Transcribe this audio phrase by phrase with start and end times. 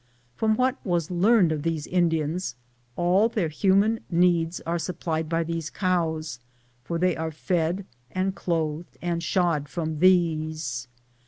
[0.35, 2.55] From what was learned of these Indians,
[2.95, 6.39] all their human needs are supplied by these cows,
[6.83, 10.87] for they are fed and clothed and shod from these.